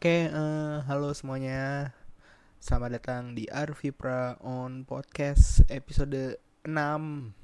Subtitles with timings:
[0.00, 1.92] Oke, eh, halo semuanya.
[2.56, 7.36] Selamat datang di Arvipra on Podcast episode 6.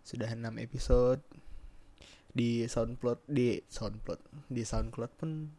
[0.00, 1.20] Sudah 6 episode
[2.32, 5.52] di SoundCloud di SoundCloud di SoundCloud pun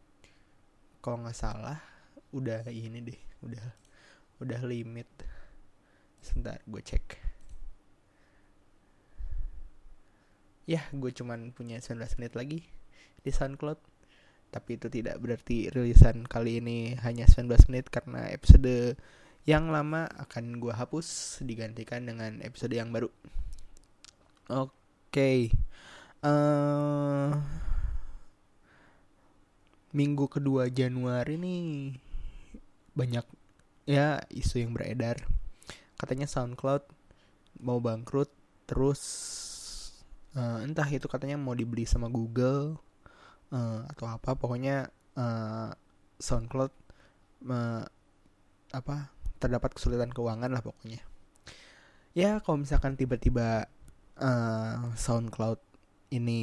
[0.97, 1.77] kalau nggak salah
[2.33, 3.65] udah ini deh, udah
[4.41, 5.05] udah limit.
[6.25, 7.21] Sebentar, gue cek.
[10.65, 12.65] Ya, gue cuman punya 19 menit lagi
[13.21, 13.96] di SoundCloud
[14.47, 18.95] tapi itu tidak berarti rilisan kali ini hanya 19 menit karena episode
[19.47, 23.07] yang lama akan gue hapus digantikan dengan episode yang baru.
[24.47, 24.71] Oke,
[25.11, 25.39] okay.
[26.23, 27.31] uh, eh,
[29.95, 31.95] minggu kedua Januari nih
[32.95, 33.25] banyak
[33.87, 35.23] ya isu yang beredar.
[35.95, 36.83] Katanya SoundCloud
[37.63, 38.31] mau bangkrut,
[38.67, 39.01] terus
[40.35, 42.86] uh, entah itu katanya mau dibeli sama Google
[43.51, 45.71] uh, atau apa pokoknya uh,
[46.17, 46.73] SoundCloud
[47.47, 47.83] uh,
[48.73, 48.95] apa
[49.37, 51.01] terdapat kesulitan keuangan lah pokoknya.
[52.17, 53.69] Ya kalau misalkan tiba-tiba
[54.17, 55.61] uh, SoundCloud
[56.09, 56.41] ini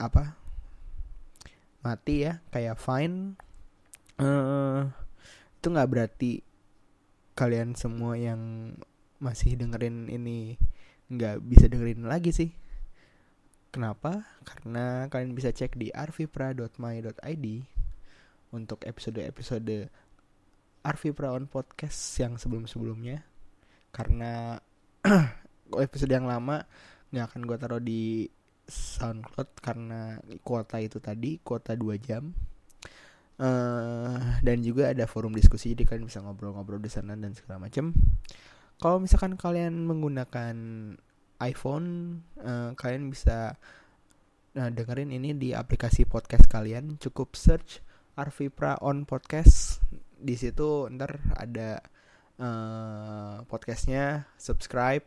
[0.00, 0.38] apa
[1.82, 3.36] mati ya kayak Fine
[4.22, 4.86] uh,
[5.58, 6.32] itu nggak berarti
[7.34, 8.74] kalian semua yang
[9.18, 10.58] masih dengerin ini
[11.10, 12.50] nggak bisa dengerin lagi sih
[13.72, 14.28] Kenapa?
[14.44, 17.46] Karena kalian bisa cek di arvipra.my.id
[18.52, 19.88] untuk episode-episode
[20.84, 23.24] Arvipra on podcast yang sebelum-sebelumnya.
[23.88, 24.60] Karena
[25.88, 26.68] episode yang lama
[27.08, 28.28] nggak akan gue taruh di
[28.68, 32.28] SoundCloud karena kuota itu tadi kuota 2 jam.
[33.40, 37.96] Uh, dan juga ada forum diskusi jadi kalian bisa ngobrol-ngobrol di sana dan segala macam.
[38.76, 40.54] Kalau misalkan kalian menggunakan
[41.42, 43.58] iPhone uh, kalian bisa
[44.54, 46.96] nah, dengerin ini di aplikasi podcast kalian.
[47.02, 47.82] Cukup search
[48.14, 49.82] Arvipra on podcast.
[50.22, 51.82] Di situ ntar ada
[52.38, 54.30] uh, podcastnya.
[54.38, 55.02] Subscribe.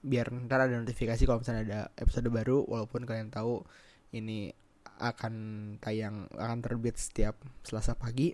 [0.00, 3.60] Biar ntar ada notifikasi kalau misalnya ada episode baru walaupun kalian tahu
[4.16, 4.48] ini
[4.98, 5.34] akan
[5.84, 8.32] tayang akan terbit setiap Selasa pagi.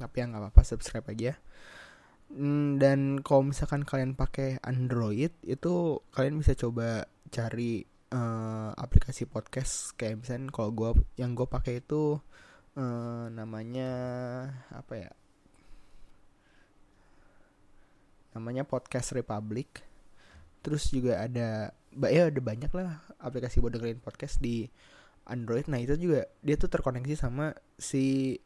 [0.00, 1.36] Tapi ya nggak apa-apa subscribe aja
[2.78, 7.82] dan kalau misalkan kalian pakai Android itu kalian bisa coba cari
[8.14, 9.98] uh, aplikasi podcast.
[9.98, 12.22] Kayak misalnya kalau gue yang gue pakai itu
[12.78, 13.90] uh, namanya
[14.70, 15.10] apa ya?
[18.38, 19.82] Namanya podcast Republic.
[20.62, 21.74] Terus juga ada
[22.06, 24.70] ya ada banyak lah aplikasi buat dengerin podcast di
[25.26, 25.66] Android.
[25.66, 28.38] Nah itu juga dia tuh terkoneksi sama si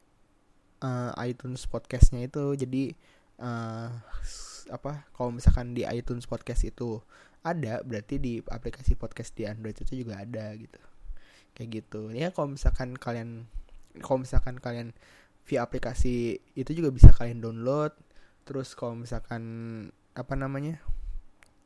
[0.80, 2.56] uh, iTunes podcastnya itu.
[2.56, 2.96] Jadi
[3.40, 3.90] uh,
[4.72, 7.00] apa kalau misalkan di iTunes podcast itu
[7.44, 10.80] ada berarti di aplikasi podcast di Android itu juga ada gitu.
[11.52, 12.08] Kayak gitu.
[12.10, 13.44] Ya kalau misalkan kalian
[14.00, 14.96] kalau misalkan kalian
[15.44, 17.92] via aplikasi itu juga bisa kalian download.
[18.48, 19.42] Terus kalau misalkan
[20.16, 20.80] apa namanya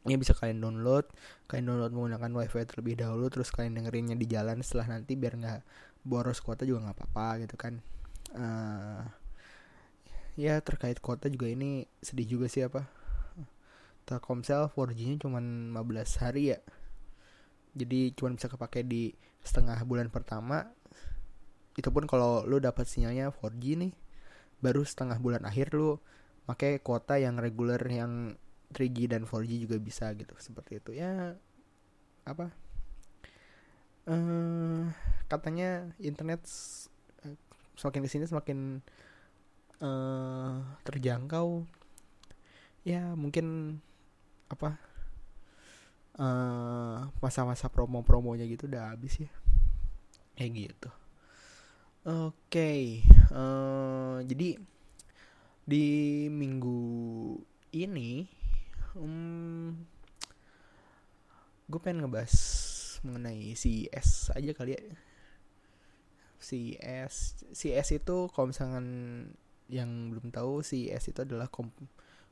[0.03, 1.07] ya bisa kalian download.
[1.47, 5.61] Kalian download menggunakan wifi terlebih dahulu terus kalian dengerinnya di jalan setelah nanti biar nggak
[6.03, 7.79] boros kuota juga nggak apa-apa gitu kan.
[8.35, 9.07] Uh,
[10.39, 12.87] ya terkait kuota juga ini sedih juga sih apa?
[14.07, 16.59] Telkomsel 4G-nya cuma 15 hari ya.
[17.75, 19.11] Jadi cuma bisa kepake di
[19.43, 20.71] setengah bulan pertama.
[21.75, 23.93] Itu pun kalau lu dapat sinyalnya 4G nih
[24.63, 25.99] baru setengah bulan akhir lu
[26.47, 28.35] pakai kuota yang reguler yang
[28.75, 31.03] 3G dan 4G juga bisa gitu seperti itu.
[31.03, 31.35] Ya
[32.23, 32.55] apa?
[34.09, 34.89] Uh,
[35.29, 36.41] katanya internet
[37.27, 37.37] uh,
[37.77, 38.81] semakin ke sini semakin
[39.83, 41.67] uh, terjangkau
[42.87, 43.79] ya mungkin
[44.49, 44.79] apa
[46.19, 49.31] uh, masa-masa promo-promonya gitu udah habis ya
[50.39, 50.91] kayak gitu
[52.09, 53.03] oke okay.
[53.35, 54.57] uh, jadi
[55.69, 55.87] di
[56.33, 56.81] minggu
[57.77, 58.25] ini
[58.97, 59.77] um,
[61.69, 62.35] gue pengen ngebahas
[63.05, 64.83] mengenai CES aja kali ya
[66.41, 68.87] CES CES itu kalau misalkan
[69.69, 71.49] yang belum tahu CES itu adalah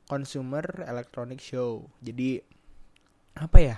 [0.09, 1.85] Consumer Electronic Show.
[2.01, 2.41] Jadi
[3.37, 3.77] apa ya?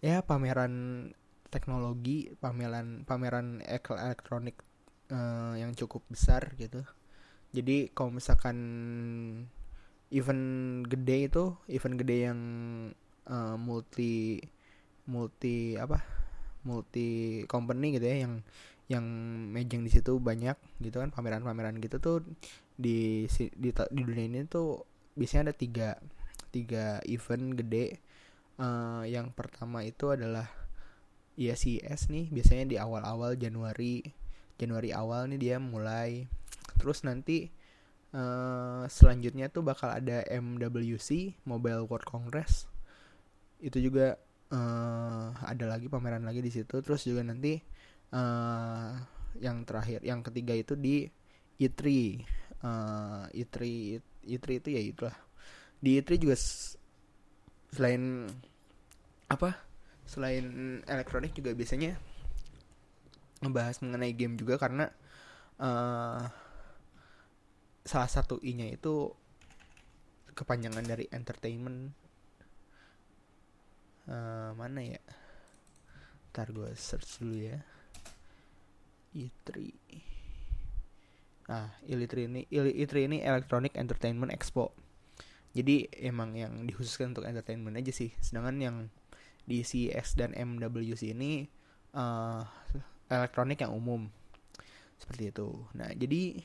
[0.00, 1.06] Ya pameran
[1.52, 4.56] teknologi, pameran pameran elektronik
[5.12, 6.80] uh, yang cukup besar gitu.
[7.52, 8.56] Jadi kalau misalkan
[10.08, 10.44] event
[10.88, 12.40] gede itu, event gede yang
[13.28, 14.40] uh, multi
[15.04, 16.20] multi apa?
[16.60, 18.34] multi company gitu ya yang
[18.90, 19.06] yang
[19.54, 22.26] mejeng di situ banyak gitu kan pameran-pameran gitu tuh
[22.80, 25.88] di di di dunia ini tuh biasanya ada tiga
[26.48, 28.00] tiga event gede.
[28.60, 30.48] Uh, yang pertama itu adalah
[31.32, 34.04] ya CES nih biasanya di awal-awal Januari
[34.60, 36.28] Januari awal nih dia mulai.
[36.76, 37.48] Terus nanti
[38.12, 42.68] uh, selanjutnya tuh bakal ada MWC Mobile World Congress.
[43.60, 44.20] Itu juga
[44.52, 46.84] uh, ada lagi pameran lagi di situ.
[46.84, 47.56] Terus juga nanti
[48.12, 48.92] uh,
[49.40, 51.08] yang terakhir yang ketiga itu di
[51.56, 51.80] E3
[52.64, 53.56] uh, E3
[54.24, 55.16] E3 itu ya itulah.
[55.80, 56.36] Di E3 juga
[57.72, 58.28] selain
[59.30, 59.56] apa?
[60.04, 60.44] Selain
[60.84, 61.96] elektronik juga biasanya
[63.40, 64.92] ngebahas mengenai game juga karena
[65.56, 66.20] uh,
[67.80, 69.08] salah satu i-nya itu
[70.36, 71.96] kepanjangan dari entertainment.
[74.10, 75.00] Uh, mana ya?
[76.30, 77.58] Ntar gue search dulu ya.
[79.10, 80.19] I3
[81.50, 84.70] nah i3 ini i3 ini Electronic Entertainment Expo
[85.50, 88.76] jadi emang yang dikhususkan untuk entertainment aja sih sedangkan yang
[89.50, 91.42] di CES dan MWC ini
[91.98, 92.46] uh,
[93.10, 94.06] elektronik yang umum
[94.94, 95.48] seperti itu.
[95.74, 96.38] Nah, jadi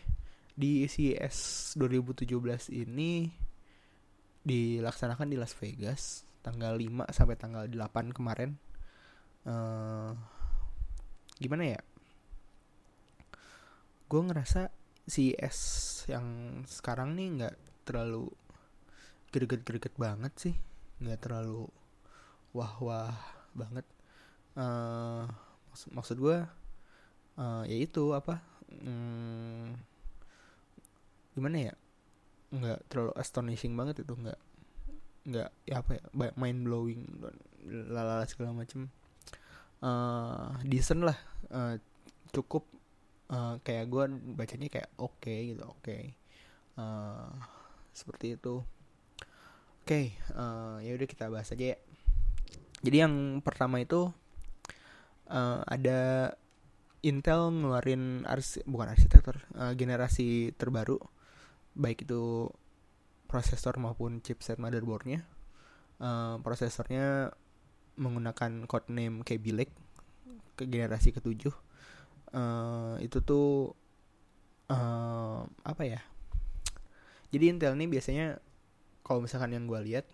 [0.55, 1.37] di CES
[1.77, 2.25] 2017
[2.71, 3.29] ini
[4.45, 8.57] dilaksanakan di Las Vegas tanggal 5 sampai tanggal 8 kemarin.
[9.45, 10.17] Uh,
[11.37, 11.81] gimana ya?
[14.09, 14.73] Gue ngerasa
[15.05, 15.57] CES
[16.09, 17.55] yang sekarang nih nggak
[17.85, 18.29] terlalu
[19.29, 20.55] greget-greget banget sih,
[21.01, 21.69] nggak terlalu
[22.57, 23.13] wah-wah
[23.53, 23.85] banget.
[24.55, 25.27] Uh,
[25.69, 26.37] maksud maksud gue
[27.37, 28.41] uh, ya itu apa
[28.71, 29.77] um,
[31.37, 31.73] gimana ya?
[32.49, 34.39] Nggak terlalu astonishing banget itu nggak
[35.25, 36.03] nggak ya apa ya
[36.37, 37.01] mind blowing
[37.67, 38.89] lalala segala macem.
[39.85, 41.19] Uh, decent lah
[41.53, 41.77] uh,
[42.33, 42.65] cukup
[43.31, 44.03] uh, kayak gue
[44.35, 45.81] bacanya kayak oke okay, gitu oke.
[45.81, 46.13] Okay.
[46.77, 47.29] uh,
[47.95, 48.61] seperti itu.
[49.85, 51.77] Oke okay, uh, ya udah kita bahas aja ya.
[52.85, 54.09] Jadi yang pertama itu
[55.29, 56.33] uh, ada
[57.05, 60.97] Intel ngeluarin arsi, bukan arsitektur uh, generasi terbaru
[61.77, 62.49] baik itu
[63.29, 65.21] prosesor maupun chipset motherboardnya.
[66.01, 67.31] Uh, prosesornya
[67.95, 69.75] menggunakan codename Kaby Lake
[70.59, 71.53] ke generasi ketujuh
[72.35, 73.71] uh, itu tuh
[74.69, 76.01] uh, apa ya
[77.31, 78.37] jadi Intel ini biasanya
[79.01, 80.05] kalau misalkan yang gue lihat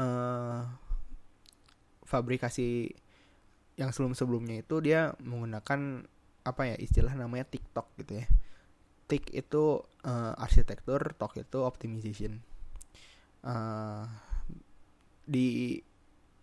[0.00, 0.64] uh,
[2.06, 2.94] fabrikasi
[3.76, 6.08] yang sebelum-sebelumnya itu dia menggunakan
[6.46, 8.26] apa ya istilah namanya TikTok gitu ya.
[9.06, 12.40] Tik itu uh, arsitektur, Tok itu optimization.
[13.44, 14.08] Uh,
[15.26, 15.78] di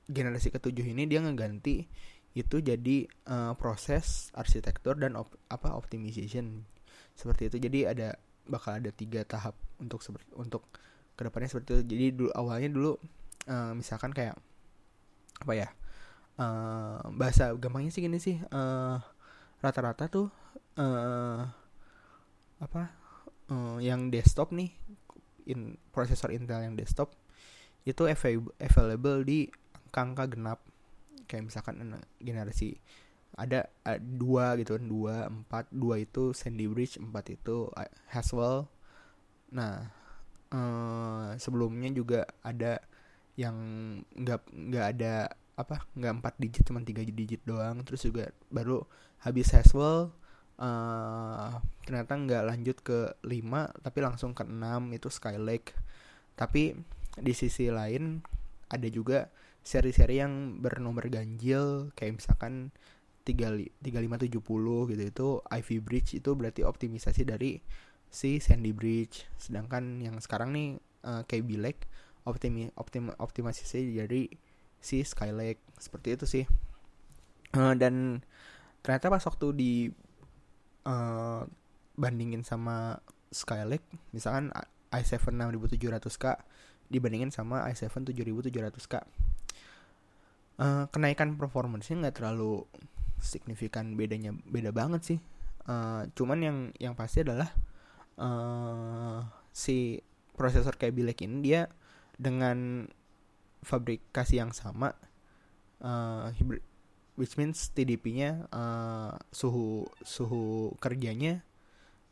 [0.08, 1.88] generasi ketujuh ini dia ngeganti
[2.34, 6.66] itu jadi uh, proses arsitektur dan op, apa optimization
[7.14, 7.58] seperti itu.
[7.62, 8.18] Jadi ada
[8.50, 10.66] bakal ada tiga tahap untuk seperti untuk
[11.14, 11.84] ke depannya seperti itu.
[11.94, 12.92] Jadi dulu awalnya dulu
[13.48, 14.34] uh, misalkan kayak
[15.42, 15.70] apa ya
[16.42, 19.04] uh, bahasa gampangnya sih gini sih rata
[19.62, 20.28] rata-rata tuh
[20.80, 21.42] uh,
[22.64, 22.84] apa
[23.52, 24.72] uh, yang desktop nih
[25.50, 27.12] in prosesor Intel yang desktop
[27.84, 29.52] itu available di
[29.92, 30.60] angka-angka genap
[31.26, 32.78] kayak misalkan generasi
[33.34, 37.70] ada uh, dua gitu kan dua empat dua itu Sandy Bridge empat itu
[38.10, 38.70] Haswell.
[39.50, 39.90] Nah
[40.54, 42.78] uh, sebelumnya juga ada
[43.34, 43.58] yang
[44.14, 45.14] nggak nggak ada
[45.54, 47.82] apa nggak empat digit cuma tiga digit doang.
[47.82, 48.86] Terus juga baru
[49.26, 50.14] habis Haswell
[50.62, 51.58] uh,
[51.90, 55.74] ternyata nggak lanjut ke lima tapi langsung ke enam itu Skylake.
[56.38, 56.78] Tapi
[57.18, 58.22] di sisi lain
[58.70, 59.30] ada juga
[59.64, 62.76] seri-seri yang bernomor ganjil kayak misalkan
[63.24, 63.56] tiga
[64.04, 67.64] lima tujuh puluh gitu itu Ivy Bridge itu berarti optimisasi dari
[68.12, 69.24] si Sandy Bridge.
[69.40, 70.78] Sedangkan yang sekarang nih
[71.08, 71.88] uh, KB Lake
[72.28, 73.64] optimi optim optimasi
[73.96, 74.28] dari
[74.84, 75.64] si Skylake.
[75.80, 76.44] Seperti itu sih.
[77.56, 78.20] Uh, dan
[78.84, 79.74] ternyata pas waktu di
[80.84, 81.48] uh,
[81.96, 83.00] bandingin sama
[83.32, 84.52] Skylake misalkan
[84.94, 86.26] i7 6700K
[86.92, 88.94] dibandingin sama i7 7700K
[90.60, 92.68] uh, kenaikan performance-nya nggak terlalu
[93.24, 95.20] signifikan bedanya beda banget sih.
[95.64, 97.48] Uh, cuman yang yang pasti adalah
[98.20, 99.24] uh,
[99.56, 100.04] si
[100.36, 101.72] prosesor kayak Bilek ini dia
[102.20, 102.90] dengan
[103.64, 104.92] fabrikasi yang sama
[105.80, 106.62] uh, hybrid
[107.14, 111.46] which means TDP-nya uh, suhu suhu kerjanya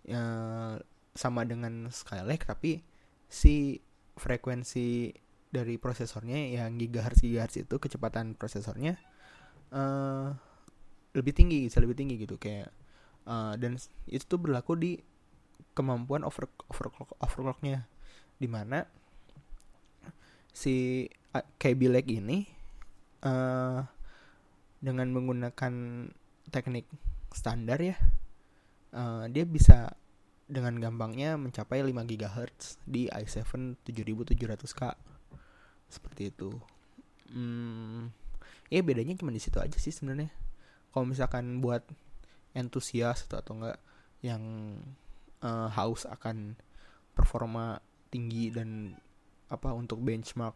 [0.07, 0.77] uh,
[1.17, 2.85] sama dengan Skylake tapi
[3.25, 3.81] si
[4.15, 5.11] frekuensi
[5.51, 8.95] dari prosesornya yang gigahertz gigahertz itu kecepatan prosesornya
[9.75, 10.31] uh,
[11.11, 12.39] lebih tinggi bisa lebih tinggi gitu.
[12.39, 12.71] Kayak
[13.27, 13.75] uh, dan
[14.07, 14.91] itu tuh berlaku di
[15.75, 17.85] kemampuan over overclock overclocknya.
[18.39, 18.87] Di mana
[20.51, 22.47] si KB Lake ini
[23.23, 23.79] uh,
[24.81, 25.73] dengan menggunakan
[26.51, 26.89] teknik
[27.31, 27.95] standar ya
[28.91, 29.95] uh, dia bisa
[30.51, 35.10] dengan gampangnya mencapai 5 GHz di i7 7700K
[35.91, 36.49] seperti itu.
[37.31, 38.11] Hmm,
[38.67, 40.31] ya bedanya cuma di situ aja sih sebenarnya.
[40.91, 41.83] Kalau misalkan buat
[42.51, 43.79] entusias atau atau enggak
[44.23, 44.43] yang
[45.43, 46.59] uh, haus akan
[47.15, 47.79] performa
[48.11, 48.95] tinggi dan
[49.51, 50.55] apa untuk benchmark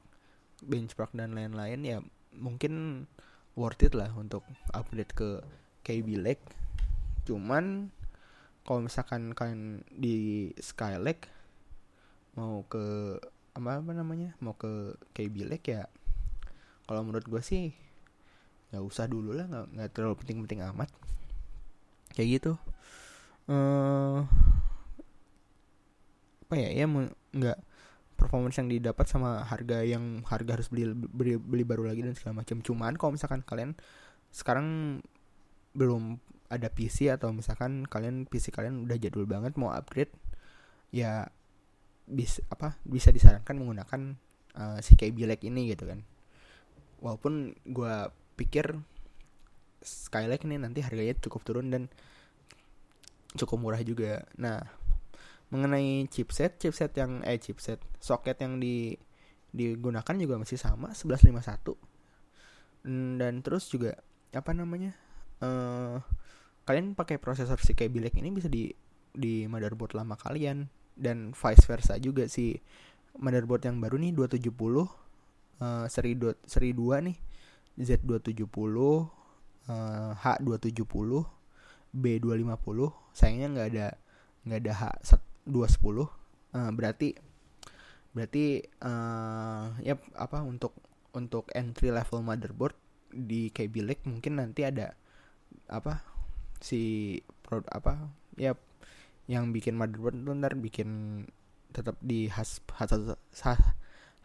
[0.63, 1.97] benchmark dan lain-lain ya
[2.35, 3.05] mungkin
[3.55, 4.43] worth it lah untuk
[4.75, 5.39] upgrade ke
[5.83, 6.43] KB Lake.
[7.23, 7.91] Cuman
[8.67, 11.31] kalau misalkan kalian di Skylake
[12.35, 13.15] mau ke
[13.55, 14.35] apa apa namanya?
[14.43, 15.88] Mau ke KB Lake ya?
[16.85, 17.71] Kalau menurut gue sih
[18.69, 20.91] nggak usah dulu lah nggak nggak terlalu penting-penting amat.
[22.12, 22.51] Kayak gitu.
[23.47, 24.27] Uh,
[26.45, 26.69] apa ya?
[26.83, 27.59] Ya nggak
[28.15, 32.43] performance yang didapat sama harga yang harga harus beli beli, beli baru lagi dan segala
[32.43, 32.59] macam.
[32.59, 33.75] Cuman kalau misalkan kalian
[34.35, 35.00] sekarang
[35.75, 36.19] belum
[36.51, 40.13] ada PC atau misalkan kalian PC kalian udah jadul banget mau upgrade
[40.93, 41.27] ya
[42.05, 44.01] bisa apa bisa disarankan menggunakan
[44.57, 46.05] uh, si KB Lake ini gitu kan.
[47.01, 47.95] Walaupun gue
[48.39, 48.77] pikir
[49.85, 51.83] Skylake ini nanti harganya cukup turun dan
[53.38, 54.25] cukup murah juga.
[54.41, 54.65] Nah
[55.53, 58.97] mengenai chipset chipset yang eh chipset soket yang di
[59.55, 61.77] digunakan juga masih sama 1151
[62.83, 63.95] hmm, dan terus juga
[64.35, 64.91] apa namanya
[65.39, 66.03] uh,
[66.67, 68.74] kalian pakai prosesor si kayak bilek ini bisa di
[69.15, 72.59] di motherboard lama kalian dan vice versa juga si
[73.19, 74.83] motherboard yang baru nih 270 uh,
[75.61, 77.17] eh, seri 2 seri 2 nih
[77.75, 79.05] Z270 uh,
[80.15, 81.11] H270
[81.95, 82.79] B250
[83.15, 83.87] sayangnya nggak ada
[84.47, 84.83] nggak ada H
[85.47, 86.07] 210 uh,
[86.75, 87.15] berarti
[88.15, 90.75] berarti uh, ya apa untuk
[91.15, 92.75] untuk entry level motherboard
[93.11, 94.95] di KB Lake mungkin nanti ada
[95.71, 96.03] apa
[96.59, 98.55] si pro apa ya
[99.25, 100.89] yang bikin motherboard itu ntar bikin
[101.74, 102.62] tetap di H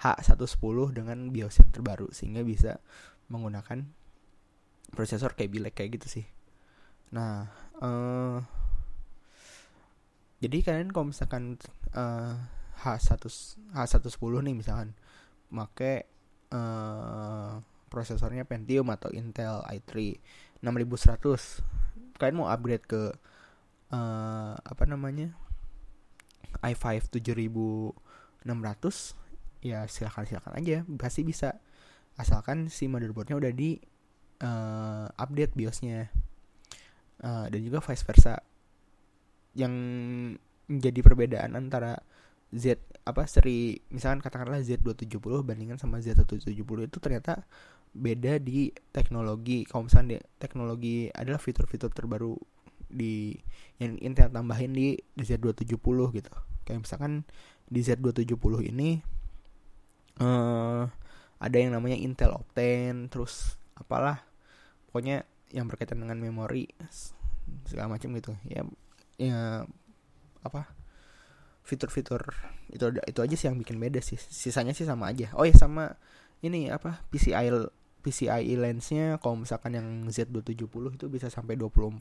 [0.00, 2.80] H110 dengan BIOS yang terbaru sehingga bisa
[3.28, 3.85] menggunakan
[4.97, 6.26] prosesor KB Lake kayak gitu sih.
[7.12, 7.52] Nah,
[7.85, 8.40] uh,
[10.40, 11.61] jadi kalian kalau misalkan
[11.92, 12.33] uh,
[12.80, 13.21] H1
[13.76, 14.97] H110 nih misalkan
[15.52, 16.09] make
[16.49, 17.61] uh,
[17.92, 20.16] prosesornya Pentium atau Intel i3
[20.64, 23.12] 6100 kalian mau upgrade ke
[23.94, 25.35] uh, apa namanya?
[26.61, 27.94] i5 7600
[29.62, 30.82] ya silakan silakan aja.
[30.99, 31.61] Pasti bisa
[32.18, 33.78] asalkan si motherboardnya udah di
[34.42, 36.11] uh, update BIOSnya.
[37.20, 38.40] Uh, dan juga vice versa.
[39.54, 39.75] Yang
[40.70, 41.99] menjadi perbedaan antara
[42.50, 46.50] Z apa seri misalkan katakanlah Z270 bandingkan sama Z170
[46.87, 47.47] itu ternyata
[47.94, 49.66] beda di teknologi.
[49.66, 52.38] Kalau misalnya teknologi adalah fitur-fitur terbaru
[52.90, 53.38] di
[53.80, 56.32] yang Intel tambahin di, di Z270 gitu.
[56.66, 57.25] Kayak misalkan
[57.70, 59.00] di Z270 ini
[60.20, 60.85] uh,
[61.40, 64.20] ada yang namanya Intel Optane terus apalah
[64.90, 66.68] pokoknya yang berkaitan dengan memori
[67.64, 68.37] segala macam gitu.
[68.47, 68.62] Ya
[69.16, 69.64] ya
[70.40, 70.73] apa
[71.64, 72.23] fitur-fitur
[72.73, 74.18] itu itu aja sih yang bikin beda sih.
[74.20, 75.32] Sisanya sih sama aja.
[75.38, 75.97] Oh ya sama
[76.44, 77.49] ini apa PCI
[78.00, 82.00] PCIe lensnya kalau misalkan yang Z270 itu bisa sampai 24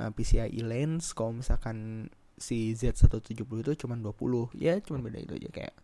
[0.00, 5.50] uh, PCIe lens kalau misalkan si Z170 itu cuma 20 ya cuma beda itu aja
[5.54, 5.74] kayak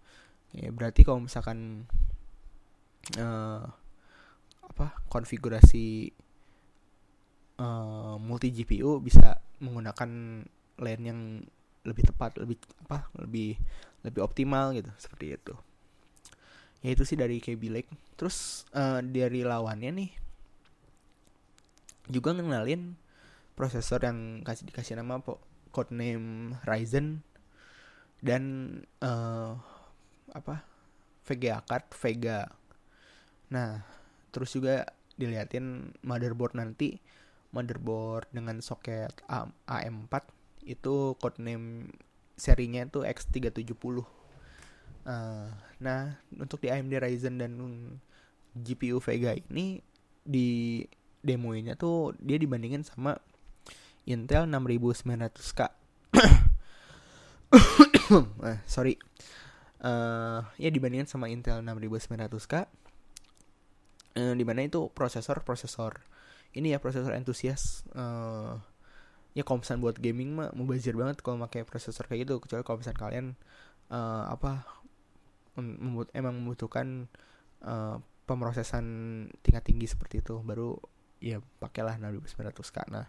[0.50, 1.86] ya berarti kalau misalkan
[3.18, 3.62] uh,
[4.66, 6.10] apa konfigurasi
[7.62, 10.10] uh, multi GPU bisa menggunakan
[10.80, 11.20] lane yang
[11.84, 13.56] lebih tepat lebih apa lebih
[14.04, 15.54] lebih optimal gitu seperti itu.
[16.80, 17.92] Ya itu sih dari KB Lake.
[18.16, 20.10] Terus uh, dari lawannya nih
[22.08, 22.96] juga ngenalin
[23.60, 25.36] prosesor yang kasih dikasih nama po
[25.68, 27.20] codename Ryzen
[28.24, 28.44] dan
[29.04, 29.52] uh,
[30.32, 30.64] apa
[31.28, 32.48] VGA card Vega.
[33.52, 33.84] Nah
[34.32, 34.88] terus juga
[35.20, 36.96] diliatin motherboard nanti
[37.52, 39.12] motherboard dengan soket
[39.68, 40.24] AM4
[40.64, 41.92] itu codename
[42.40, 46.00] serinya itu X370 uh, nah
[46.32, 47.52] untuk di AMD Ryzen dan
[48.56, 49.84] GPU Vega ini
[50.24, 50.80] di
[51.20, 53.20] demoinnya tuh dia dibandingin sama
[54.06, 55.60] Intel 6900K
[57.52, 58.96] uh, sorry.
[59.80, 62.54] Uh, ya dibandingin sama Intel 6900K
[64.20, 66.04] uh, di mana itu prosesor prosesor
[66.52, 68.60] ini ya prosesor entusias uh,
[69.32, 72.42] ya kalau buat gaming mah mubazir banget kalau pakai prosesor kayak gitu.
[72.42, 73.26] Kecuali kalau misalnya kalian
[73.88, 74.66] uh, apa
[75.60, 77.06] membut emang membutuhkan
[77.62, 78.84] uh, pemrosesan
[79.42, 80.78] tingkat tinggi seperti itu baru
[81.20, 83.06] ya pakailah 6900K nah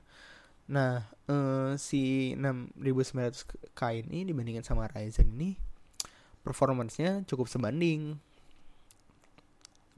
[0.72, 5.60] Nah, uh, si 6900K ini dibandingkan sama Ryzen ini
[6.48, 8.16] performance-nya cukup sebanding.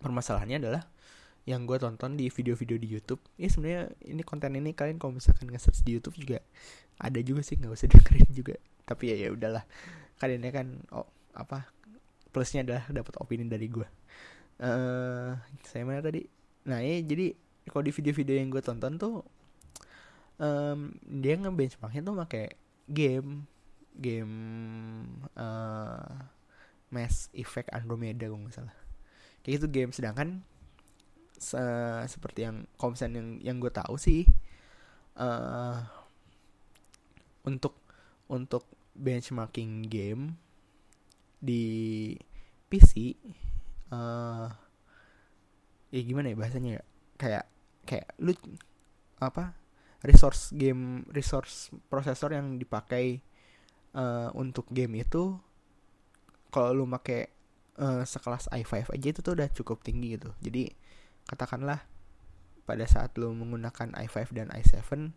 [0.02, 0.84] Permasalahannya adalah
[1.46, 3.22] yang gue tonton di video-video di YouTube.
[3.38, 6.42] Ya sebenarnya ini konten ini kalian kalau misalkan nge-search di YouTube juga
[6.98, 8.56] ada juga sih nggak usah dengerin juga.
[8.90, 9.64] Tapi ya ya udahlah.
[10.18, 11.06] Kalian kan oh
[11.38, 11.70] apa
[12.34, 13.86] plusnya adalah dapat opini dari gue.
[14.58, 16.26] Uh, saya mana tadi?
[16.66, 17.38] Nah ya jadi
[17.70, 19.22] kalau di video-video yang gue tonton tuh
[20.40, 22.46] um, dia nge-benchmarknya tuh pakai
[22.90, 23.46] game
[23.94, 24.36] game
[25.38, 26.26] uh,
[26.94, 28.78] Mass Effect Andromeda kalau nggak salah.
[29.42, 30.42] Kayak gitu game sedangkan
[31.38, 31.60] se
[32.08, 34.24] seperti yang komsen yang yang gue tahu sih
[35.20, 35.84] uh,
[37.44, 37.76] untuk
[38.32, 38.64] untuk
[38.96, 40.38] benchmarking game
[41.44, 42.16] di
[42.72, 43.20] PC
[43.92, 44.48] uh,
[45.92, 46.84] eh, ya gimana ya bahasanya ya?
[47.20, 47.46] Kayak
[47.84, 48.32] kayak lu
[49.20, 49.63] apa
[50.04, 53.24] resource game resource prosesor yang dipakai
[53.96, 55.40] uh, untuk game itu
[56.54, 57.32] kalau lu pakai
[57.82, 60.30] uh, sekelas i5 aja itu tuh udah cukup tinggi gitu.
[60.44, 60.70] Jadi
[61.26, 61.82] katakanlah
[62.68, 65.10] pada saat lo menggunakan i5 dan i7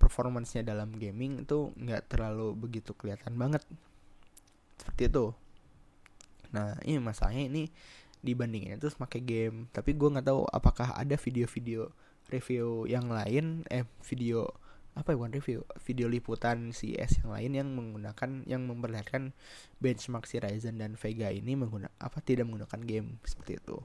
[0.00, 3.60] performancenya dalam gaming itu nggak terlalu begitu kelihatan banget.
[4.80, 5.26] Seperti itu.
[6.54, 7.62] Nah ini masalahnya ini
[8.24, 9.68] dibandingin itu pakai game.
[9.68, 11.92] Tapi gue nggak tahu apakah ada video-video
[12.34, 14.50] review yang lain eh video
[14.94, 19.34] apa ya bukan review video liputan CS yang lain yang menggunakan yang memperlihatkan
[19.82, 23.82] benchmark si Ryzen dan Vega ini menggunakan apa tidak menggunakan game seperti itu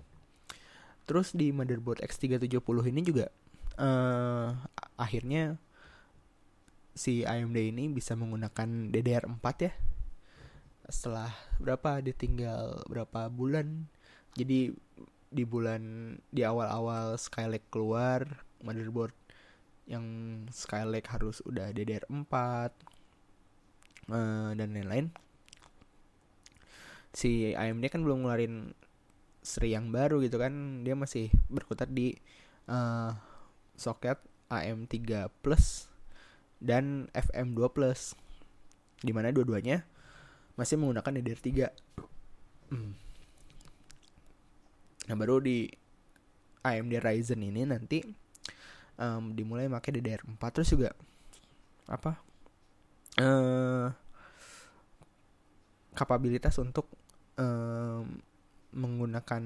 [1.09, 3.33] Terus di motherboard X370 ini juga
[3.81, 4.53] uh,
[4.93, 5.57] akhirnya
[6.93, 9.73] si AMD ini bisa menggunakan DDR4 ya.
[10.85, 13.89] Setelah berapa ditinggal berapa bulan.
[14.37, 14.69] Jadi
[15.29, 18.25] di bulan di awal-awal Skylake keluar
[18.65, 19.13] motherboard
[19.89, 20.05] yang
[20.49, 22.69] Skylake harus udah DDR4 uh,
[24.13, 25.09] eh, dan lain-lain.
[27.09, 28.73] Si AMD kan belum ngeluarin
[29.41, 32.13] seri yang baru gitu kan dia masih berkutat di
[32.69, 33.17] uh,
[33.73, 35.89] soket AM3 plus
[36.59, 38.13] dan FM2 plus
[38.99, 39.87] di mana dua-duanya
[40.59, 41.49] masih menggunakan DDR3
[42.75, 43.08] hmm.
[45.09, 45.65] Nah baru di
[46.61, 48.05] AMD Ryzen ini nanti
[49.01, 50.93] um, dimulai pakai DDR4 terus juga
[51.89, 52.21] apa
[53.17, 53.89] uh,
[55.97, 56.85] kapabilitas untuk
[57.41, 58.21] um,
[58.69, 59.43] menggunakan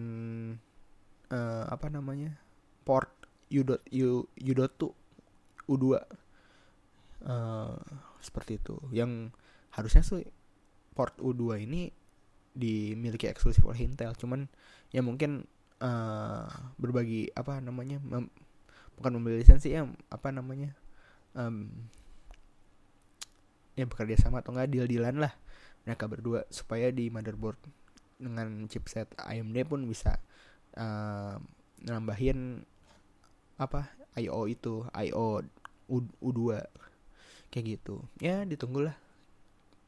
[1.32, 2.36] uh, apa namanya
[2.84, 3.10] port
[3.54, 4.74] U dot U U dot
[5.70, 5.86] U2
[7.24, 7.80] uh,
[8.20, 8.76] seperti itu.
[8.92, 9.32] Yang
[9.74, 10.28] harusnya sih
[10.94, 11.90] port U2 ini
[12.54, 14.14] dimiliki eksklusif oleh Intel.
[14.18, 14.46] Cuman
[14.92, 15.48] ya mungkin
[15.84, 16.48] uh,
[16.80, 18.32] berbagi apa namanya mem,
[18.96, 20.72] bukan membeli lisensi ya apa namanya
[21.36, 21.68] um,
[23.76, 25.34] ya bekerja sama atau enggak deal-dealan lah
[25.84, 27.60] mereka berdua supaya di motherboard
[28.16, 30.16] dengan chipset AMD pun bisa
[30.80, 31.36] uh,
[31.84, 32.64] nambahin
[33.60, 35.44] apa IO itu IO
[35.92, 36.64] U, U2
[37.52, 38.02] kayak gitu.
[38.18, 38.96] Ya ditunggulah.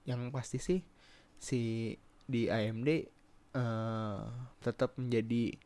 [0.06, 0.80] Yang pasti sih
[1.42, 1.62] si
[2.26, 2.98] di AMD uh,
[3.58, 4.22] eh,
[4.62, 5.58] tetap menjadi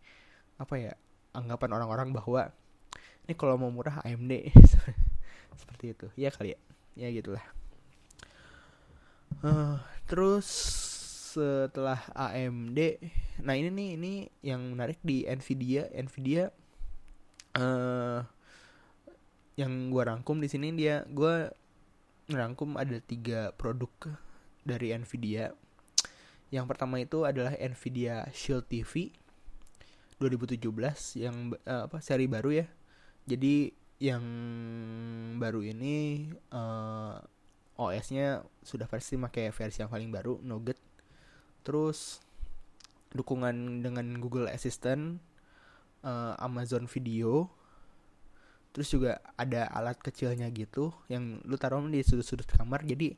[0.60, 0.94] apa ya
[1.32, 2.52] anggapan orang-orang bahwa
[3.26, 4.52] ini kalau mau murah AMD
[5.60, 6.08] seperti itu.
[6.20, 6.60] Ya kali ya.
[7.00, 7.46] Ya gitulah.
[9.40, 10.46] Uh, terus
[11.30, 13.00] setelah AMD
[13.40, 15.88] nah ini nih ini yang menarik di Nvidia.
[15.96, 16.52] Nvidia
[17.56, 18.20] uh,
[19.56, 21.52] yang gue rangkum di sini dia gue
[22.28, 24.18] ngerangkum ada tiga produk
[24.66, 25.56] dari Nvidia.
[26.50, 29.14] Yang pertama itu adalah Nvidia Shield TV
[30.20, 30.60] 2017
[31.24, 32.68] yang uh, apa seri baru ya.
[33.26, 34.24] Jadi yang
[35.40, 40.80] baru ini uh, eh, OS-nya sudah versi pakai versi yang paling baru Nougat
[41.68, 42.24] terus
[43.12, 45.20] dukungan dengan Google Assistant
[46.04, 47.48] uh, Amazon Video.
[48.70, 52.86] Terus juga ada alat kecilnya gitu yang lu taruh di sudut-sudut kamar.
[52.86, 53.18] Jadi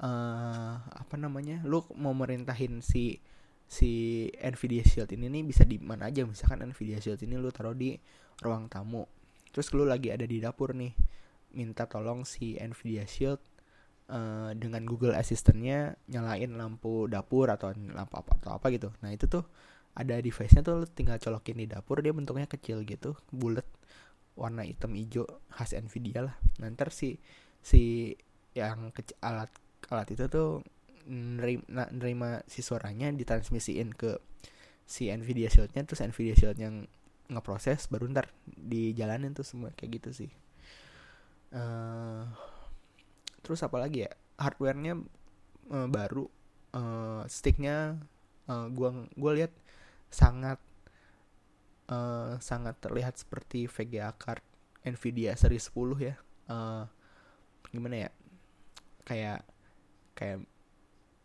[0.00, 3.18] uh, apa namanya lu mau merintahin si
[3.72, 7.72] si Nvidia Shield ini nih bisa di mana aja misalkan Nvidia Shield ini lu taruh
[7.72, 7.96] di
[8.44, 9.08] ruang tamu
[9.48, 10.92] terus lu lagi ada di dapur nih
[11.56, 13.40] minta tolong si Nvidia Shield
[14.12, 18.88] uh, dengan Google Assistant-nya nyalain lampu dapur atau lampu apa atau apa gitu.
[19.04, 19.44] Nah, itu tuh
[19.92, 23.68] ada device-nya tuh tinggal colokin di dapur dia bentuknya kecil gitu, bulat
[24.32, 26.36] warna hitam hijau khas Nvidia lah.
[26.60, 27.08] Nanti si
[27.60, 27.82] si
[28.56, 29.52] yang kecil, alat
[29.92, 30.64] alat itu tuh
[31.06, 34.18] nerima, nerima si suaranya ditransmisiin ke
[34.86, 36.84] si Nvidia Shield-nya terus Nvidia Shield yang
[37.32, 40.30] ngeproses baru ntar dijalanin tuh semua kayak gitu sih.
[41.52, 42.28] uh,
[43.44, 44.12] terus apa lagi ya?
[44.36, 45.00] Hardwarenya
[45.72, 46.28] uh, baru.
[46.72, 48.00] Uh, sticknya
[48.48, 49.52] uh, gua gua lihat
[50.08, 50.56] sangat
[51.92, 54.40] uh, sangat terlihat seperti VGA card
[54.84, 56.14] Nvidia seri 10 ya.
[56.48, 56.84] Uh,
[57.70, 58.10] gimana ya?
[59.04, 59.40] Kayak
[60.16, 60.44] kayak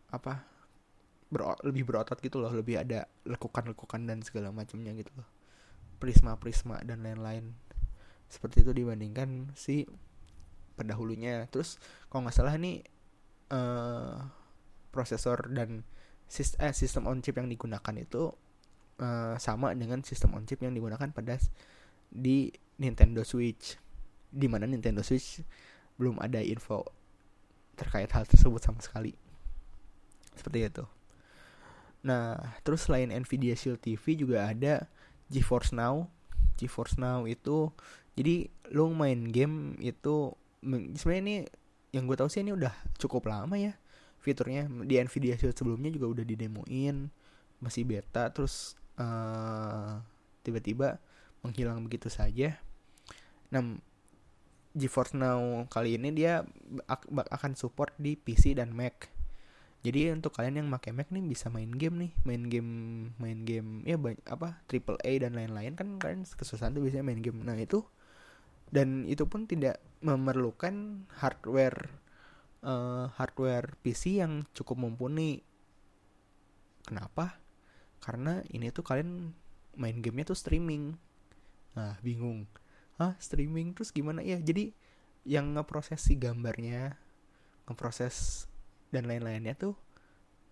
[0.08, 0.44] apa
[1.28, 5.28] ber lebih berotot gitu loh lebih ada lekukan-lekukan dan segala macamnya gitu loh.
[6.00, 7.52] Prisma-prisma dan lain-lain.
[8.28, 9.84] Seperti itu dibandingkan si
[10.76, 11.44] pendahulunya.
[11.52, 11.76] Terus
[12.08, 12.80] kalau nggak salah nih
[13.52, 14.24] uh,
[14.88, 15.84] prosesor dan
[16.32, 18.32] eh, sistem on chip yang digunakan itu
[19.04, 21.36] uh, sama dengan sistem on chip yang digunakan pada
[22.08, 22.48] di
[22.80, 23.76] Nintendo Switch.
[24.32, 25.44] Di mana Nintendo Switch
[26.00, 26.88] belum ada info
[27.76, 29.27] terkait hal tersebut sama sekali
[30.38, 30.84] seperti itu.
[32.06, 34.86] Nah terus selain Nvidia Shield TV juga ada
[35.28, 36.08] GeForce Now.
[36.56, 37.74] GeForce Now itu
[38.14, 40.34] jadi lo main game itu
[40.98, 41.36] sebenarnya ini
[41.94, 43.74] yang gue tahu sih ini udah cukup lama ya
[44.22, 44.66] fiturnya.
[44.86, 47.10] Di Nvidia Shield sebelumnya juga udah didemoin
[47.58, 49.98] masih beta terus uh,
[50.46, 51.02] tiba-tiba
[51.42, 52.58] menghilang begitu saja.
[53.50, 53.78] Nah
[54.78, 56.46] GeForce Now kali ini dia
[57.34, 59.17] akan support di PC dan Mac
[59.88, 62.72] jadi untuk kalian yang pakai Mac nih bisa main game nih main game
[63.16, 67.24] main game ya banyak apa triple A dan lain-lain kan kalian kesusahan tuh biasanya main
[67.24, 67.40] game.
[67.40, 67.80] Nah itu
[68.68, 71.88] dan itu pun tidak memerlukan hardware
[72.60, 75.40] uh, hardware PC yang cukup mumpuni.
[76.84, 77.40] Kenapa?
[78.04, 79.32] Karena ini tuh kalian
[79.72, 81.00] main gamenya tuh streaming.
[81.72, 82.44] Nah bingung.
[83.00, 84.20] Ah streaming terus gimana?
[84.20, 84.76] Ya jadi
[85.24, 87.00] yang ngeproses si gambarnya
[87.64, 88.44] ngeproses
[88.88, 89.76] dan lain-lainnya tuh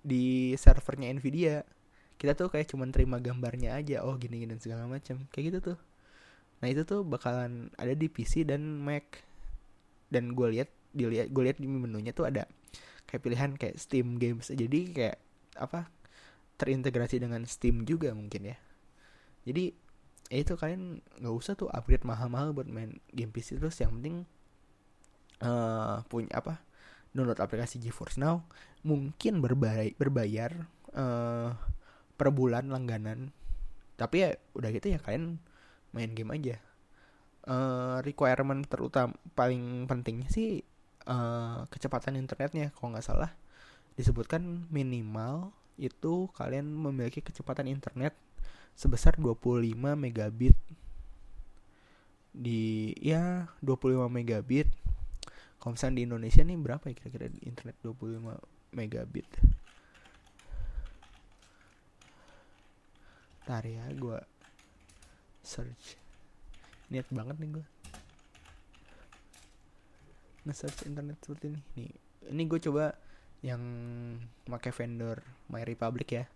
[0.06, 1.66] di servernya Nvidia.
[2.16, 5.58] Kita tuh kayak cuman terima gambarnya aja oh gini gini dan segala macam kayak gitu
[5.74, 5.78] tuh.
[6.64, 9.20] Nah itu tuh bakalan ada di PC dan Mac.
[10.08, 12.48] Dan gue lihat dilihat gue lihat di menunya tuh ada
[13.10, 14.48] kayak pilihan kayak Steam Games.
[14.48, 15.18] Jadi kayak
[15.58, 15.90] apa
[16.56, 18.56] terintegrasi dengan Steam juga mungkin ya.
[19.44, 19.74] Jadi
[20.26, 23.76] ya itu kalian nggak usah tuh upgrade mahal-mahal buat main game PC terus.
[23.76, 24.16] Yang penting
[25.44, 26.64] uh, punya apa
[27.16, 28.44] download aplikasi GeForce Now
[28.84, 30.52] mungkin berbayar berbayar
[30.92, 31.56] uh,
[32.14, 33.32] per bulan langganan.
[33.96, 35.40] Tapi ya udah gitu ya kalian
[35.96, 36.56] main game aja.
[37.46, 40.66] Uh, requirement terutama paling pentingnya sih
[41.06, 43.32] uh, kecepatan internetnya kalau nggak salah.
[43.96, 48.12] Disebutkan minimal itu kalian memiliki kecepatan internet
[48.76, 50.56] sebesar 25 megabit.
[52.36, 54.68] Di ya 25 megabit
[55.66, 58.22] kalau misalnya di Indonesia nih berapa ya kira-kira internet 25
[58.70, 59.26] megabit?
[63.42, 64.14] Ntar ya gue
[65.42, 65.98] search.
[66.86, 67.66] Niat banget nih gue
[70.46, 71.58] Nge-search internet seperti ini.
[71.74, 71.90] Nih
[72.30, 72.94] Ini gue coba
[73.42, 73.62] yang
[74.46, 75.18] pakai vendor
[75.50, 76.30] My Republic ya.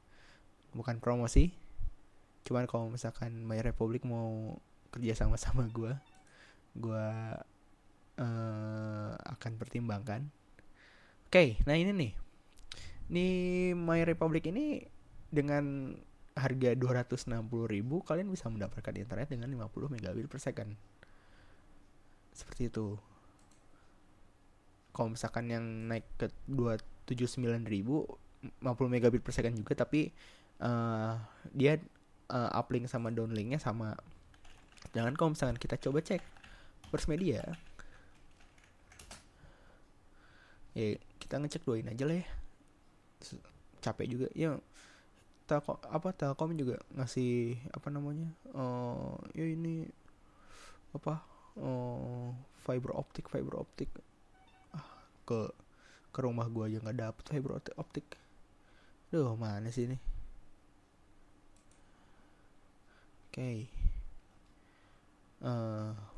[0.75, 1.55] Bukan promosi.
[2.43, 4.59] Cuman kalau misalkan My Republic mau
[4.91, 5.95] kerja sama sama gue
[6.75, 7.07] Gue
[8.21, 10.29] uh, akan pertimbangkan.
[11.27, 12.13] Oke, okay, nah ini nih.
[13.11, 13.27] Ini
[13.75, 14.85] My Republic ini
[15.31, 15.95] dengan
[16.39, 17.27] harga 260.000
[18.07, 20.71] kalian bisa mendapatkan internet dengan 50 megabit per second.
[22.31, 22.95] Seperti itu.
[24.91, 27.67] Kalau misalkan yang naik ke 279.000
[28.41, 30.11] 50 megabit per second juga tapi
[30.65, 31.15] uh,
[31.53, 31.77] dia
[32.31, 33.95] uh, uplink sama downlinknya sama.
[34.97, 36.23] Jangan kalau misalkan kita coba cek
[36.91, 37.45] First Media
[40.75, 42.27] ya kita ngecek doain aja lah ya.
[43.81, 44.27] Capek juga.
[44.37, 44.57] Ya
[45.51, 49.83] telkom apa telkom juga ngasih apa namanya uh, ya ini
[50.95, 51.23] apa
[51.59, 52.31] uh,
[52.63, 53.91] fiber optik fiber optik.
[54.71, 54.87] Ah
[55.27, 55.51] ke
[56.11, 58.07] ke rumah gua aja nggak dapet fiber optik.
[59.11, 59.99] Duh mana sih ini?
[63.31, 63.35] Oke.
[63.35, 63.59] Okay.
[65.45, 66.10] uh,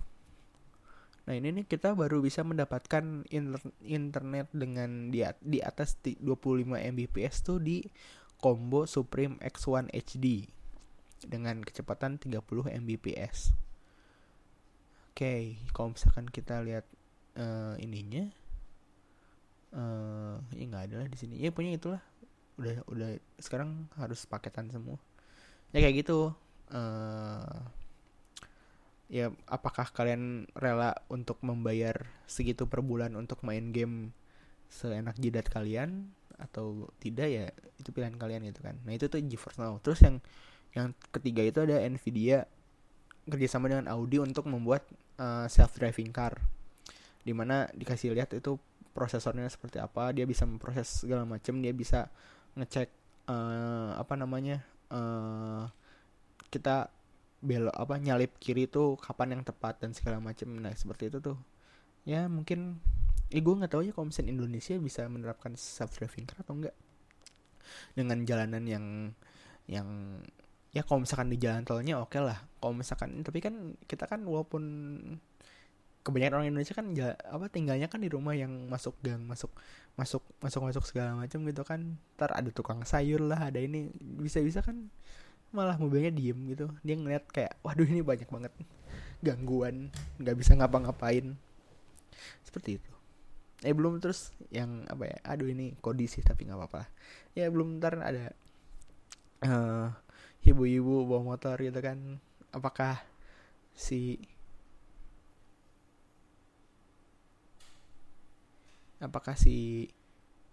[1.22, 6.18] Nah ini nih kita baru bisa mendapatkan inter internet dengan di, di atas 25
[6.66, 7.86] Mbps tuh di
[8.42, 10.50] combo Supreme X1 HD
[11.22, 12.42] dengan kecepatan 30
[12.82, 13.54] Mbps.
[15.12, 16.88] Oke, okay, kalau misalkan kita lihat
[17.38, 18.26] uh, ininya,
[19.76, 21.38] uh, ini nggak ada lah di sini.
[21.38, 22.02] Ya punya itulah,
[22.58, 23.08] udah udah
[23.38, 24.98] sekarang harus paketan semua.
[25.70, 26.34] Ya kayak gitu.
[26.72, 27.60] Uh,
[29.12, 34.16] ya apakah kalian rela untuk membayar segitu per bulan untuk main game
[34.72, 36.08] seenak jidat kalian?
[36.40, 37.46] Atau tidak ya
[37.76, 38.80] itu pilihan kalian gitu kan.
[38.88, 39.76] Nah itu tuh GeForce Now.
[39.84, 40.16] Terus yang
[40.72, 42.48] yang ketiga itu ada Nvidia
[43.28, 44.88] kerjasama dengan Audi untuk membuat
[45.20, 46.40] uh, eh, self driving car
[47.22, 48.58] di mana dikasih lihat itu
[48.90, 52.10] prosesornya seperti apa dia bisa memproses segala macam dia bisa
[52.58, 52.90] ngecek
[53.30, 55.70] uh, apa namanya uh,
[56.50, 56.90] kita
[57.42, 61.38] belok apa nyalip kiri tuh kapan yang tepat dan segala macam nah seperti itu tuh.
[62.06, 62.78] Ya mungkin
[63.34, 66.76] eh gue nggak tahu ya kalau misalnya Indonesia bisa menerapkan self driving car atau enggak
[67.96, 68.86] dengan jalanan yang
[69.66, 69.88] yang
[70.72, 72.38] ya kalau misalkan di jalan tolnya oke okay lah.
[72.62, 74.62] Kalau misalkan tapi kan kita kan walaupun
[76.02, 79.54] kebanyakan orang Indonesia kan ja, apa tinggalnya kan di rumah yang masuk gang masuk
[79.94, 81.98] masuk masuk masuk segala macam gitu kan.
[82.18, 84.90] Ntar ada tukang sayur lah ada ini bisa bisa kan
[85.52, 86.72] malah mobilnya diem gitu.
[86.80, 88.52] Dia ngeliat kayak waduh ini banyak banget
[89.22, 91.36] gangguan nggak bisa ngapa-ngapain.
[92.42, 92.92] Seperti itu.
[93.62, 96.88] Eh belum terus yang apa ya aduh ini kondisi tapi nggak apa-apa.
[97.38, 98.34] Ya belum ntar ada
[99.46, 99.88] uh,
[100.42, 102.18] ibu-ibu bawa motor gitu kan.
[102.50, 102.98] Apakah
[103.72, 104.18] si
[109.02, 109.88] apakah si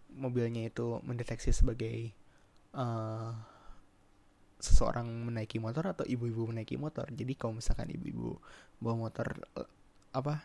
[0.10, 2.14] mobilnya itu mendeteksi sebagai
[2.74, 3.34] uh,
[4.60, 7.08] seseorang menaiki motor atau ibu-ibu menaiki motor.
[7.10, 8.36] Jadi kalau misalkan ibu-ibu
[8.84, 9.40] bawa motor
[10.12, 10.44] apa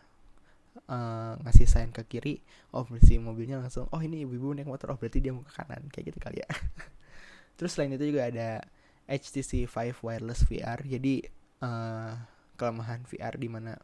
[0.89, 2.35] uh, ngasih sign ke kiri
[2.75, 5.83] oh si mobilnya langsung oh ini ibu-ibu naik motor oh berarti dia mau ke kanan
[5.91, 6.49] kayak gitu kali ya.
[7.59, 8.63] Terus selain itu juga ada
[9.07, 11.29] HTC Vive wireless VR jadi
[11.63, 12.17] uh,
[12.57, 13.77] kelemahan VR di mana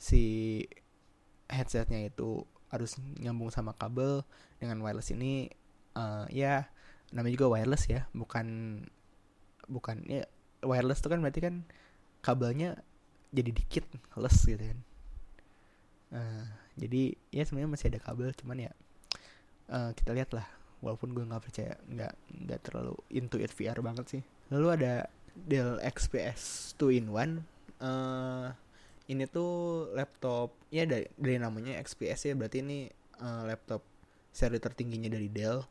[0.00, 0.24] si
[1.50, 4.22] headsetnya itu harus nyambung sama kabel
[4.62, 5.50] dengan wireless ini
[5.98, 6.70] uh, ya
[7.10, 8.80] namanya juga wireless ya bukan
[9.70, 10.26] bukan ya
[10.66, 11.54] wireless itu kan berarti kan
[12.20, 12.76] kabelnya
[13.30, 13.86] jadi dikit
[14.18, 14.80] les gitu kan.
[16.10, 18.72] Uh, jadi ya sebenarnya masih ada kabel cuman ya
[19.70, 20.46] uh, kita lihat lah.
[20.82, 22.14] Walaupun gue nggak percaya nggak
[22.48, 24.22] nggak terlalu into it VR banget sih.
[24.50, 27.38] Lalu ada Dell XPS 2 in 1
[27.80, 28.50] uh,
[29.10, 32.86] ini tuh laptop ya dari, dari namanya XPS ya berarti ini
[33.18, 33.82] uh, laptop
[34.30, 35.66] seri tertingginya dari Dell.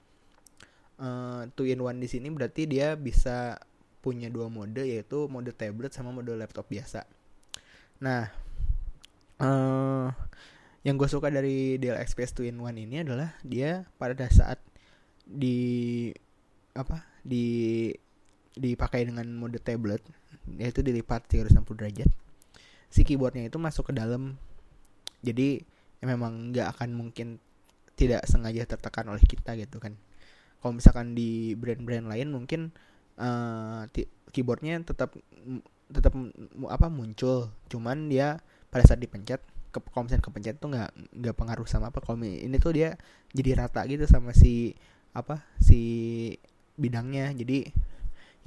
[1.00, 3.56] Uh, two in one di sini berarti dia bisa
[4.00, 7.04] punya dua mode yaitu mode tablet sama mode laptop biasa.
[8.00, 8.32] Nah,
[9.44, 10.08] uh,
[10.88, 14.64] yang gue suka dari Dell XPS 2 in 1 ini adalah dia pada saat
[15.28, 16.10] di
[16.72, 17.92] apa di
[18.56, 20.00] dipakai dengan mode tablet
[20.56, 22.10] yaitu dilipat 360 derajat.
[22.90, 24.40] Si keyboardnya itu masuk ke dalam.
[25.20, 25.62] Jadi
[26.00, 27.44] ya memang nggak akan mungkin
[28.00, 30.00] tidak sengaja tertekan oleh kita gitu kan.
[30.64, 32.72] Kalau misalkan di brand-brand lain mungkin
[33.20, 33.86] uh,
[34.32, 35.14] keyboardnya tetap
[35.92, 36.14] tetap
[36.72, 37.52] apa muncul.
[37.68, 38.40] Cuman dia
[38.72, 42.02] pada saat dipencet ke misalnya kepencet tuh nggak nggak pengaruh sama apa.
[42.02, 42.98] Kalau ini tuh dia
[43.36, 44.74] jadi rata gitu sama si
[45.14, 45.82] apa si
[46.80, 47.36] bidangnya.
[47.36, 47.70] Jadi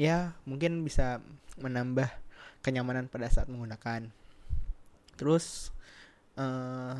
[0.00, 1.20] ya mungkin bisa
[1.60, 2.08] menambah
[2.64, 4.08] kenyamanan pada saat menggunakan.
[5.18, 5.70] Terus
[6.40, 6.96] uh,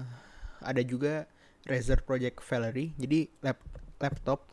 [0.62, 1.26] ada juga
[1.66, 2.94] Razer Project Valerie.
[2.98, 3.58] Jadi lap
[4.02, 4.50] laptop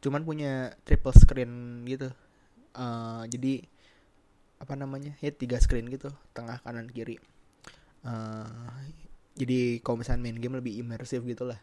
[0.00, 2.12] cuman punya triple screen gitu.
[2.76, 3.66] Uh, jadi
[4.60, 7.16] apa namanya ya tiga screen gitu tengah kanan kiri.
[8.04, 8.48] Uh,
[9.36, 11.60] jadi kalau misalnya main game lebih imersif gitu lah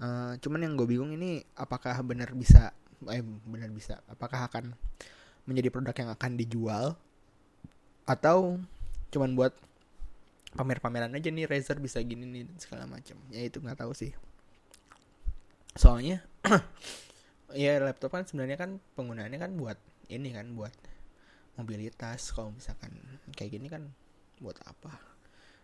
[0.00, 2.72] uh, cuman yang gue bingung ini apakah benar bisa
[3.12, 4.72] eh benar bisa apakah akan
[5.46, 6.86] menjadi produk yang akan dijual?
[8.06, 8.58] Atau
[9.14, 9.54] cuman buat
[10.56, 13.14] pamer-pameran aja nih Razer bisa gini nih segala macam.
[13.30, 14.10] Ya itu nggak tahu sih.
[15.78, 16.24] Soalnya
[17.56, 19.80] ya laptop kan sebenarnya kan penggunaannya kan buat
[20.12, 20.72] ini kan buat
[21.56, 22.30] mobilitas.
[22.30, 22.92] Kalau misalkan
[23.32, 23.90] kayak gini kan
[24.38, 25.00] buat apa?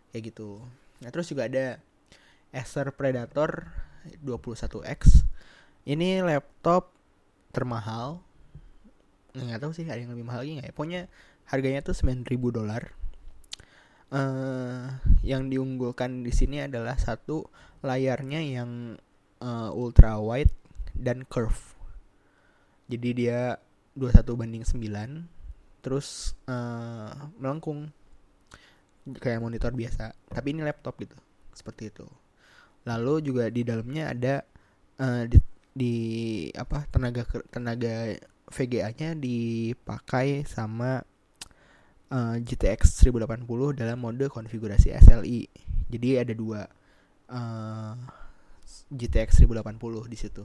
[0.09, 0.59] Kayak gitu.
[1.05, 1.77] Nah terus juga ada
[2.53, 3.69] Acer Predator
[4.25, 5.23] 21X
[5.83, 6.91] ini laptop
[7.51, 8.23] termahal.
[9.33, 10.73] Nggak tahu sih ada yang lebih mahal lagi nggak ya.
[10.75, 11.01] Pokoknya
[11.49, 12.83] harganya tuh 9000 dolar.
[14.13, 14.93] Uh,
[15.25, 17.49] yang diunggulkan di sini adalah satu
[17.81, 19.01] layarnya yang
[19.41, 20.53] uh, ultra wide
[20.93, 21.72] dan curve.
[22.87, 23.57] Jadi dia
[23.95, 27.91] 21 banding 9 terus uh, melengkung
[29.19, 31.15] kayak monitor biasa, tapi ini laptop gitu.
[31.51, 32.07] Seperti itu.
[32.87, 34.35] Lalu juga di dalamnya ada
[34.99, 35.37] uh, di,
[35.75, 35.95] di
[36.55, 38.15] apa tenaga tenaga
[38.47, 41.03] VGA-nya dipakai sama
[42.11, 45.47] uh, GTX 1080 dalam mode konfigurasi SLI.
[45.91, 46.63] Jadi ada dua
[47.27, 47.93] uh,
[48.93, 50.43] GTX 1080 di situ.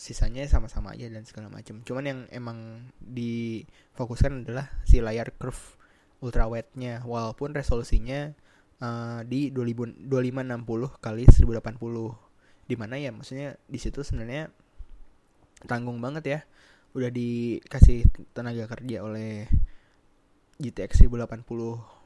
[0.00, 1.84] Sisanya sama-sama aja dan segala macam.
[1.84, 5.76] Cuman yang emang difokuskan adalah si layar curve
[6.24, 7.04] ultrawide-nya.
[7.04, 8.32] Walaupun resolusinya
[8.80, 12.32] uh, di 2000, 2560 kali 1080
[12.70, 14.48] di mana ya maksudnya di situ sebenarnya
[15.68, 16.40] tanggung banget ya.
[16.96, 19.52] Udah dikasih tenaga kerja oleh
[20.56, 21.44] GTX 1080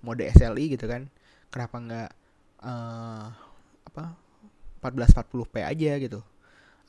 [0.03, 1.07] mode SLI gitu kan.
[1.47, 2.11] Kenapa nggak
[2.59, 3.27] uh,
[3.87, 4.05] apa
[4.83, 6.27] 1440p aja gitu?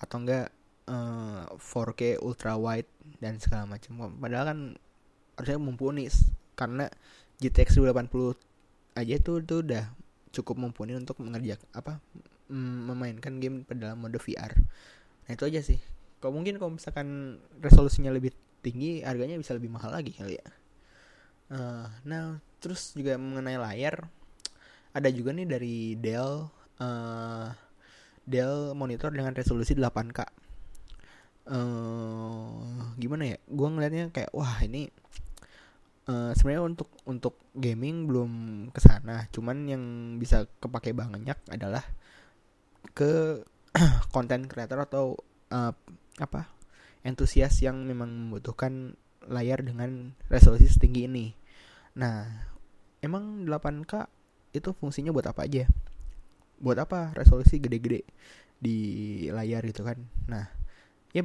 [0.01, 0.49] Atau enggak
[0.89, 2.89] uh, 4K ultra wide
[3.21, 4.59] dan segala macam padahal kan
[5.35, 6.07] harusnya mumpuni
[6.55, 6.87] karena
[7.43, 8.37] GTX 1080
[8.95, 9.91] aja tuh tuh udah
[10.31, 11.99] cukup mumpuni untuk mengerjakan apa
[12.51, 14.53] memainkan game dalam mode VR.
[15.25, 15.81] Nah itu aja sih.
[16.21, 20.47] Kalau mungkin kalau misalkan resolusinya lebih tinggi, harganya bisa lebih mahal lagi kali ya.
[21.45, 24.09] Uh, nah terus juga mengenai layar,
[24.93, 26.49] ada juga nih dari Dell,
[26.81, 27.49] uh,
[28.25, 30.44] Dell monitor dengan resolusi 8K.
[31.45, 33.38] Uh, gimana ya?
[33.45, 34.89] Gue ngeliatnya kayak wah ini
[36.10, 38.31] uh, sebenarnya untuk untuk gaming belum
[38.71, 39.84] ke sana cuman yang
[40.21, 41.84] bisa kepake banyak adalah
[42.93, 43.41] ke
[44.15, 45.19] konten kreator atau
[45.51, 45.73] uh,
[46.21, 46.47] apa
[47.05, 51.34] entusias yang memang membutuhkan layar dengan resolusi setinggi ini.
[51.97, 52.25] Nah
[53.01, 54.10] emang 8K
[54.58, 55.69] itu fungsinya buat apa aja?
[56.58, 58.08] Buat apa resolusi gede-gede
[58.58, 58.77] di
[59.29, 60.01] layar itu kan?
[60.25, 60.49] Nah
[61.15, 61.23] ya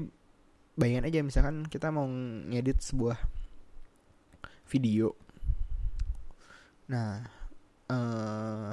[0.78, 3.18] bayangin aja misalkan kita mau ngedit sebuah
[4.70, 5.18] video.
[6.86, 7.26] Nah,
[7.90, 8.72] uh,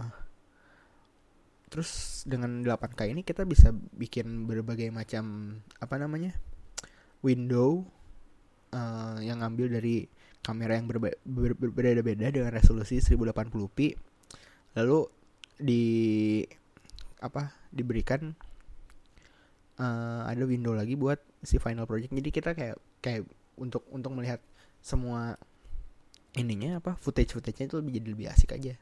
[1.73, 6.37] terus dengan 8K ini kita bisa bikin berbagai macam apa namanya
[7.25, 7.83] window
[8.71, 10.05] uh, yang ngambil dari
[10.45, 13.97] kamera yang berbe ber berbeda-beda dengan resolusi 1080p.
[14.77, 14.99] Lalu
[15.57, 15.85] di
[17.17, 18.37] apa diberikan
[19.77, 22.13] uh, ada window lagi buat si final project.
[22.13, 23.25] Jadi kita kayak kayak
[23.57, 24.41] untuk untuk melihat
[24.81, 25.37] semua
[26.37, 28.73] ininya apa footage footage-nya itu lebih jadi lebih asik aja.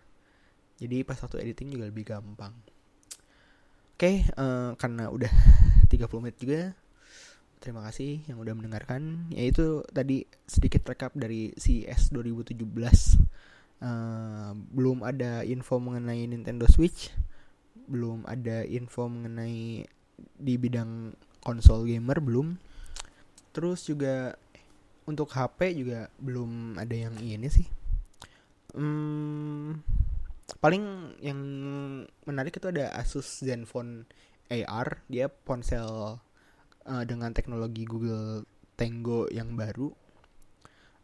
[0.75, 2.51] Jadi pas waktu editing juga lebih gampang.
[3.95, 5.31] Oke okay, uh, eh, karena udah
[5.91, 6.75] 30 menit juga
[7.63, 9.31] terima kasih yang udah mendengarkan.
[9.31, 17.15] Yaitu tadi sedikit rekap dari CES 2017 uh, belum ada info mengenai Nintendo Switch
[17.85, 19.85] belum ada info mengenai
[20.35, 22.57] di bidang konsol gamer belum.
[23.55, 24.35] Terus juga
[25.05, 27.67] untuk HP juga belum ada yang ini sih.
[28.75, 29.79] Hmm,
[30.59, 31.39] paling yang
[32.27, 34.03] menarik itu ada Asus Zenfone
[34.51, 36.19] AR dia ponsel
[36.85, 39.89] uh, dengan teknologi Google Tango yang baru.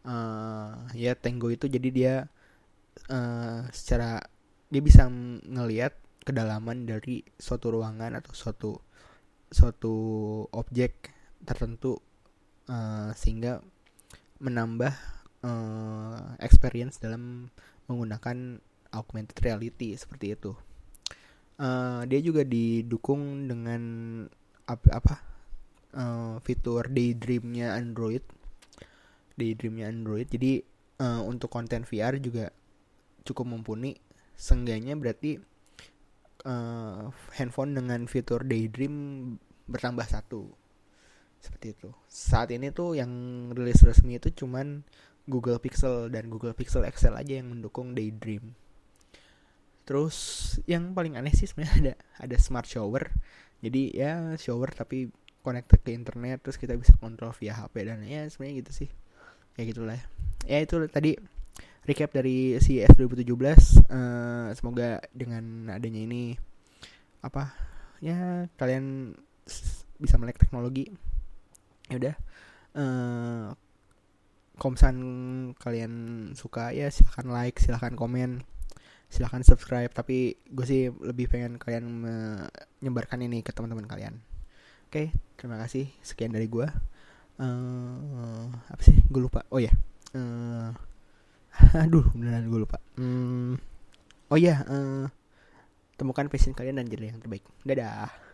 [0.02, 2.16] Uh, ya Tango itu jadi dia
[3.10, 4.22] uh, secara
[4.74, 5.06] dia bisa
[5.46, 8.72] ngelihat kedalaman dari suatu ruangan atau suatu
[9.52, 9.94] suatu
[10.56, 11.12] objek
[11.44, 12.00] tertentu
[12.72, 13.60] uh, sehingga
[14.42, 14.96] menambah
[15.44, 17.52] uh, experience dalam
[17.86, 18.58] menggunakan
[18.96, 20.56] augmented reality seperti itu.
[21.62, 23.82] Uh, dia juga didukung dengan
[24.66, 25.16] apa, apa
[25.94, 28.24] uh, fitur daydreamnya Android,
[29.38, 30.26] daydreamnya Android.
[30.26, 30.64] Jadi
[31.04, 32.50] uh, untuk konten VR juga
[33.28, 34.00] cukup mumpuni.
[34.34, 35.38] Seenggaknya berarti
[36.44, 39.38] uh, handphone dengan fitur daydream
[39.72, 40.52] bertambah satu.
[41.42, 41.90] Seperti itu.
[42.06, 43.10] Saat ini tuh yang
[43.58, 44.86] rilis resmi itu cuman
[45.26, 48.54] Google Pixel dan Google Pixel XL aja yang mendukung Daydream.
[49.86, 50.18] Terus
[50.70, 51.94] yang paling aneh sih sebenarnya ada
[52.30, 53.10] ada smart shower.
[53.62, 55.10] Jadi ya shower tapi
[55.42, 58.90] connected ke internet terus kita bisa kontrol via HP dan ya sebenarnya gitu sih.
[59.58, 60.06] Ya gitulah ya,
[60.46, 61.18] ya itu tadi
[61.82, 63.26] recap dari CES 2017
[63.90, 66.38] uh, semoga dengan adanya ini
[67.26, 67.54] apa
[68.02, 69.18] ya kalian
[70.02, 70.90] bisa melek teknologi.
[71.90, 72.16] Ya udah
[72.78, 73.46] uh,
[74.58, 74.78] kalau
[75.58, 75.94] kalian
[76.38, 78.46] suka ya silahkan like silahkan komen
[79.10, 79.90] silahkan subscribe.
[79.94, 81.86] Tapi gue sih lebih pengen kalian
[82.82, 84.22] menyebarkan ini ke teman-teman kalian.
[84.90, 85.90] Oke okay, terima kasih.
[86.02, 86.68] Sekian dari gue
[87.42, 88.98] uh, apa sih?
[89.10, 89.46] Gue lupa.
[89.54, 89.76] Oh ya yeah.
[90.18, 90.91] uh,
[91.84, 92.78] aduh beneran gue lupa.
[92.96, 93.60] Um,
[94.32, 95.06] oh ya yeah, uh,
[96.00, 97.46] temukan passion kalian dan jadi yang terbaik.
[97.68, 98.31] Dadah